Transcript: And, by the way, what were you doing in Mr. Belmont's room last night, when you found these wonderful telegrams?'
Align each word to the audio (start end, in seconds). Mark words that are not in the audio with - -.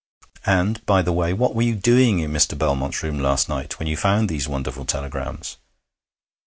And, 0.47 0.83
by 0.87 1.03
the 1.03 1.13
way, 1.13 1.31
what 1.31 1.53
were 1.53 1.61
you 1.61 1.75
doing 1.75 2.17
in 2.17 2.31
Mr. 2.33 2.57
Belmont's 2.57 3.03
room 3.03 3.19
last 3.19 3.47
night, 3.47 3.77
when 3.77 3.87
you 3.87 3.95
found 3.95 4.29
these 4.29 4.47
wonderful 4.47 4.83
telegrams?' 4.85 5.57